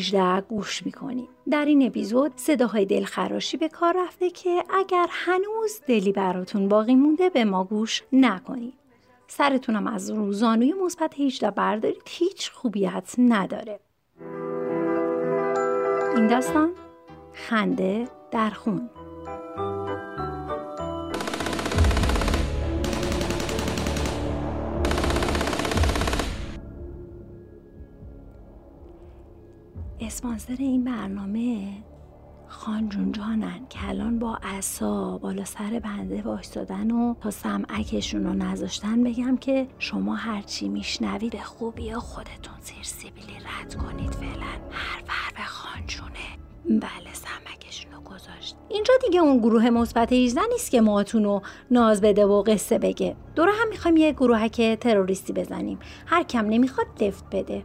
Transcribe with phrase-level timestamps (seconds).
[0.00, 1.28] 18 گوش می‌کنید.
[1.50, 7.30] در این اپیزود صداهای دلخراشی به کار رفته که اگر هنوز دلی براتون باقی مونده
[7.30, 8.74] به ما گوش نکنید.
[9.26, 13.80] سرتونم از روزانوی مثبت 18 بردارید هیچ خوبیت نداره.
[16.16, 16.70] این داستان
[17.32, 18.90] خنده در خون
[30.10, 31.68] اسپانسر این برنامه
[32.48, 39.04] خانجون جانن که الان با عصا بالا سر بنده وایستادن و تا سمعکشون رو نذاشتن
[39.04, 44.70] بگم که شما هرچی میشنوید به خوبی خودتون زیر سیبیلی رد کنید فعلا.
[44.70, 48.56] هر به خانجونه بله سمکشون رو گذاشت.
[48.68, 53.16] اینجا دیگه اون گروه مثبت 18 نیست که موهاتون رو ناز بده و قصه بگه.
[53.34, 55.78] دور هم می‌خوایم یه گروهک تروریستی بزنیم.
[56.06, 57.64] هر کم نمی‌خواد لفت بده.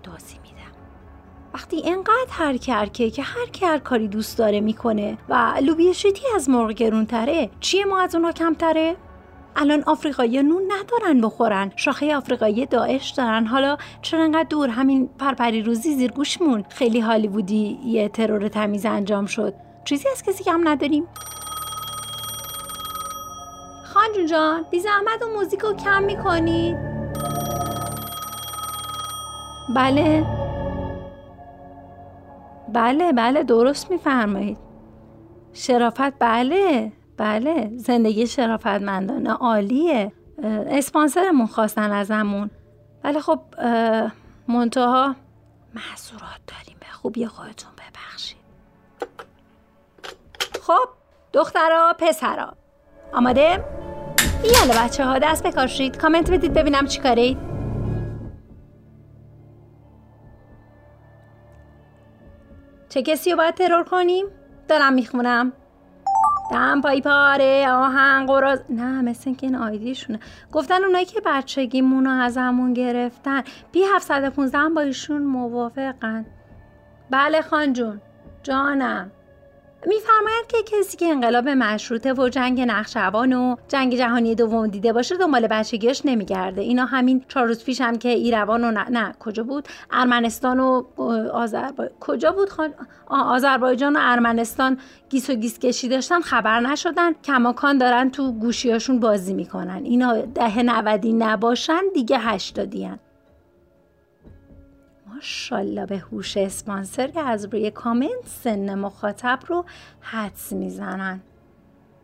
[0.00, 0.40] بمونید دوزی
[1.54, 6.22] وقتی انقدر هر کرکه که هر کی هر کاری دوست داره می‌کنه و لوبی شیتی
[6.34, 8.96] از مرغ گرونتره چیه ما از اونها کمتره؟
[9.56, 13.46] الان آفریقایی نون ندارن بخورن شاخه آفریقایی داعش دارن.
[13.46, 19.26] حالا چرا انقدر دور همین پرپری روزی زیر گوشمون خیلی هالیوودی یه ترور تمیز انجام
[19.26, 19.54] شد.
[19.84, 21.06] چیزی از کسی کم نداریم.
[23.84, 26.89] خانجون جان بی زحمت و موزیک رو کم می‌کنید
[29.74, 30.26] بله.
[32.68, 34.58] بله بله درست میفرمایید.
[35.52, 37.70] شرافت بله بله.
[37.76, 40.12] زندگی شرافتمندانه عالیه.
[40.68, 42.50] اسپانسرمون خواستن ازمون.
[43.04, 43.40] ولی خب
[44.48, 45.16] منتها
[45.74, 46.76] محصورات داریم.
[46.80, 48.40] به خوبی خودتون ببخشید.
[50.62, 50.88] خب
[51.32, 52.52] دخترا پسرا.
[53.14, 53.64] آماده؟
[54.44, 55.96] یالا بچه ها دست بکاشید.
[55.96, 57.49] کامنت بدید ببینم چی کارید
[62.90, 64.26] چه کسی رو باید ترور کنیم؟
[64.68, 65.52] دارم می‌خونم.
[66.52, 70.20] دم پای پاره آهن قراز نه مثل اینکه این آیدیشونه.
[70.52, 73.42] گفتن اونایی که بچگیمون رو از همون گرفتن.
[73.72, 76.26] بی 715 با ایشون موافقن.
[77.10, 78.00] بله خان جون.
[78.42, 79.10] جانم.
[79.86, 85.16] میفرمایند که کسی که انقلاب مشروطه و جنگ نخشوان و جنگ جهانی دوم دیده باشه
[85.16, 86.60] دنبال بچگیش نمیگرده.
[86.60, 90.82] اینا همین چهار روز پیش هم که ایروان و نه, نه کجا بود؟ ارمنستان و
[91.32, 92.74] آذربای کجا بود خان؟
[93.08, 94.78] آذربایجان و ارمنستان
[95.10, 97.12] گیس و گیس کشی داشتن خبر نشدن.
[97.12, 99.80] کماکان دارن تو گوشیاشون بازی می‌کنن.
[99.84, 102.90] اینا ده نودی نباشن دیگه هشتادی
[105.20, 109.64] ماشالله به هوش اسپانسر که از روی کامنت سن مخاطب رو
[110.00, 111.20] حدس می‌زنن.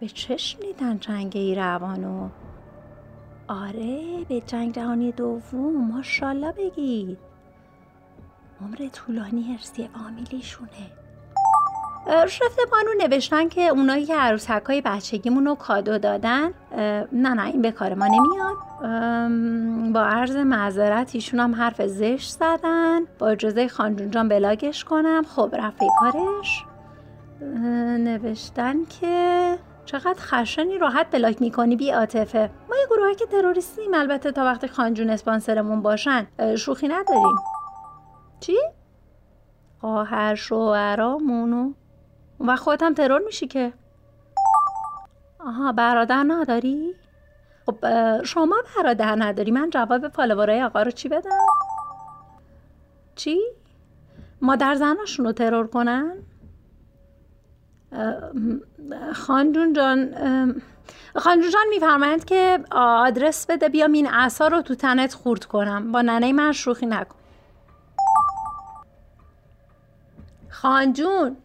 [0.00, 2.28] به چشم دیدن جنگ ایروانو
[3.48, 7.18] آره به جنگ جهانی دوم ماشالله بگید
[8.60, 11.01] عمر طولانی ارسی فامیلیشونه
[12.06, 16.50] رفت بانو نوشتن که اونایی که عروسک های بچگیمون رو کادو دادن
[17.12, 18.56] نه نه این به کار ما نمیاد.
[19.92, 23.00] با عرض معذرت ایشون هم حرف زشت زدن.
[23.18, 25.22] با اجازه خانجون جان بلاگش کنم.
[25.22, 26.64] خب رفت کارش.
[27.98, 32.50] نوشتن که چقدر خشنی راحت بلاک می‌کنی بی عاطفه.
[32.70, 36.26] ما یه گروه که تروریستیم البته تا وقتی خانجون اسپانسرمون باشن
[36.56, 37.36] شوخی نداریم.
[38.40, 38.56] چی؟
[39.80, 41.72] خواهر شوهرامونو
[42.40, 43.72] و خودت هم ترور میشی که
[45.40, 46.94] آها برادر نداری؟
[47.66, 47.76] خب
[48.22, 51.30] شما برادر نداری من جواب فالوورای آقا رو چی بدم؟
[53.14, 53.40] چی؟
[54.40, 56.12] مادر زناشون رو ترور کنن؟
[59.14, 60.14] خانجون جان
[61.16, 66.02] خانجون جان میفرمایند که آدرس بده بیام این اعصا رو تو تنت خورد کنم با
[66.02, 67.16] ننه من شوخی نکن
[70.50, 71.36] خانجون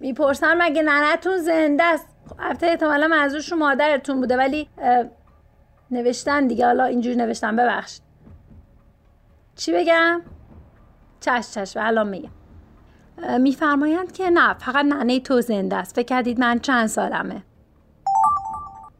[0.00, 4.68] می‌پرسن مگه ننتون زنده است؟ خب البته احتمالا منظورشون مادرتون بوده ولی
[5.90, 6.66] نوشتن دیگه.
[6.66, 8.02] حالا اینجوری نوشتن ببخشید.
[9.56, 10.22] چی بگم؟
[11.20, 12.30] چش چش الان میگم.
[13.40, 15.94] میفرمایند که نه فقط ننه تو زنده است.
[15.94, 17.42] فکر کردید من چند سالمه؟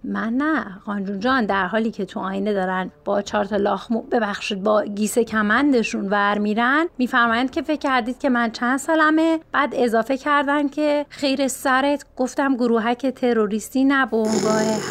[0.04, 0.80] من نه.
[0.86, 5.24] خانجون جان در حالی که تو آینه دارن با چهار تا لاخمو ببخشید با گیسه
[5.24, 9.40] کمندشون ور میرن میفرمایند که فکر کردید که من چند سالمه.
[9.52, 12.04] بعد اضافه کردن که خیر سرت.
[12.16, 14.18] گفتم گروهک تروریستی نه به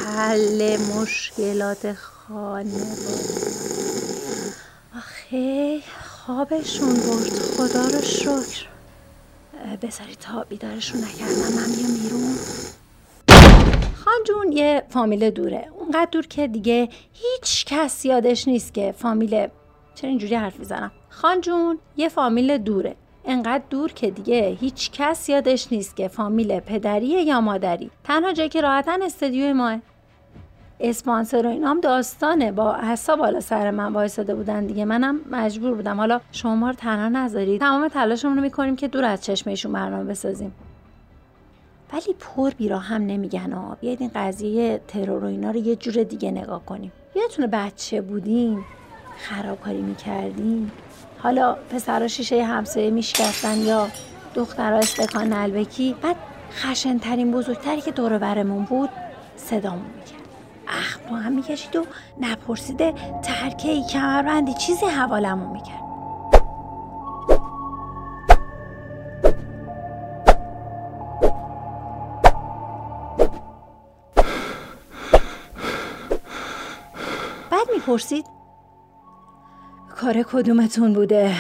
[0.07, 2.69] حل مشکلات خانه
[4.97, 7.39] آخه خوابشون برد.
[7.57, 8.65] خدا رو شکر.
[9.81, 11.55] بذاری تا بیدارشون نکردم.
[11.55, 12.28] من بیام بیرون.
[14.19, 15.67] خانجون یه فامیل دوره.
[15.79, 19.47] اونقدر دور که دیگه هیچ کس یادش نیست که فامیل
[19.95, 22.95] چرا اینجوری حرف می‌زنم؟ خان جون یه فامیل دوره.
[23.25, 27.91] انقدر دور که دیگه هیچ کس یادش نیست که فامیل پدریه یا مادری.
[28.03, 29.79] تنها جایی که راحتا استدیو ماه
[30.79, 32.51] اسپانسر و اینام داستانه.
[32.51, 34.85] با حسا بالا سر من وایساده بودن دیگه.
[34.85, 35.97] منم مجبور بودم.
[35.97, 37.61] حالا شما رو تنها نذارید.
[37.61, 40.53] تمام تلاشمون رو می‌کنیم که دور از چشمشون برنامه بسازیم.
[41.93, 46.03] ولی پر بیرا هم نمیگن ها بیاید این قضیه ترور و اینا رو یه جور
[46.03, 46.91] دیگه نگاه کنیم.
[47.15, 48.63] یادتونه بچه بودین
[49.17, 50.71] خرابکاری می‌کردین
[51.17, 53.87] حالا پسرا شیشه همسایه میشکستن یا
[54.35, 56.15] دخترها استکان نلبکی بعد
[56.51, 58.89] خشنترین بزرگتری که دور برمون بود
[59.37, 60.19] صدامون می‌کرد.
[60.67, 61.85] اخ هم می‌کشید و
[62.19, 62.93] نپرسیده
[63.23, 65.88] ترکه ای کمربندی چیزی حوالمون می‌کرد.
[77.89, 78.25] بعد می‌پرسید
[79.95, 81.33] کار کدومتون بوده؟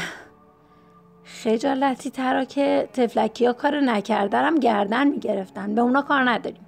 [1.23, 5.75] خجالتی ترا که تفلکی ها کار نکردنم گردن می‌گرفتن.
[5.75, 6.65] به اونا کار نداریم.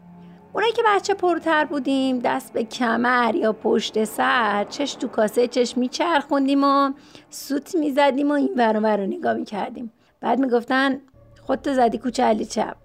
[0.53, 5.77] اونایی که بچه پرتر بودیم دست به کمر یا پشت سر چش تو کاسه چش
[5.77, 6.91] میچرخوندیم و
[7.29, 9.91] سوت می‌زدیم و این ور رو نگاه می‌کردیم.
[10.19, 11.01] بعد می‌گفتن
[11.41, 12.75] خودتو زدی کوچه علی چپ.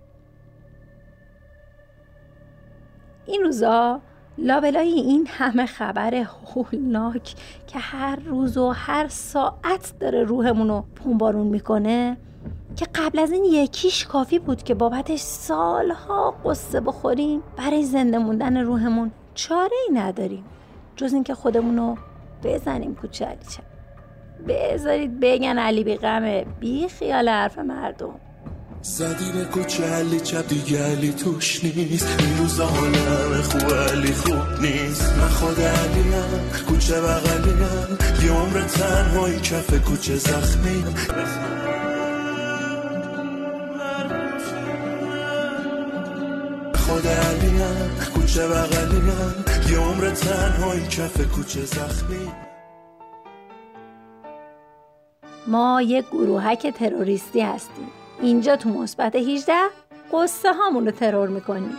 [3.26, 4.00] این روزا
[4.38, 6.14] لابلای این همه خبر
[6.54, 7.34] هولناک
[7.66, 12.16] که هر روز و هر ساعت داره روحمون رو پنبارون می‌کنه
[12.76, 18.56] که قبل از این یکیش کافی بود که بابتش سالها قصه بخوریم برای زنده موندن
[18.56, 19.10] روحمون.
[19.34, 20.44] چاره ای نداریم.
[20.96, 21.96] جز اینکه خودمون رو
[22.44, 23.36] بزنیم کوچه علی
[24.48, 28.14] بذارید بگن علی بی غمه بی خیال حرف مردم.
[28.86, 32.20] زدی به کوچه علی چپ دیگه علی توش نیست.
[32.20, 35.12] این روزا حالم خوب علی خوب نیست.
[35.12, 36.12] من خود علیم
[36.68, 37.98] کوچه بغلیم.
[38.24, 40.94] یه عمر تنهایی کف کوچه زخمیم.
[46.74, 47.60] خود علیم
[48.14, 49.12] کوچه بغلیم.
[49.70, 52.30] یه عمر تنهایی کف کوچه زخمی
[55.46, 58.05] ما یک گروهک تروریستی هستیم.
[58.20, 59.52] اینجا تو مثبت 18
[60.12, 61.76] قصه هامون رو ترور می‌کنیم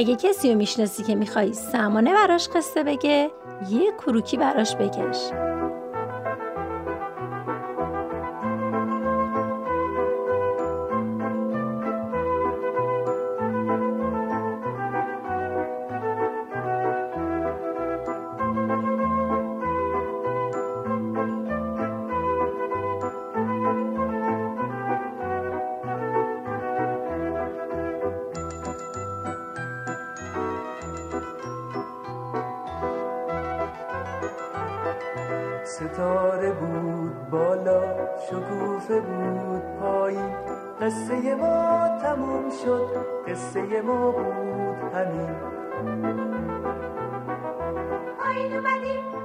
[0.00, 3.30] اگه کسی رو می‌شناسی که می‌خوای سمانه براش قصه بگه
[3.70, 5.30] یه کروکی براش بکش.
[37.30, 37.82] بالا
[38.26, 40.34] شکوفه بود پایین
[40.80, 45.36] قصه ما تموم شد قصه ما بود همین.
[48.26, 49.19] آین اومدیم.